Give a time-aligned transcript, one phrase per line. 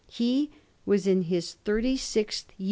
[0.07, 0.49] He
[0.83, 2.57] was in his thirty sixth year.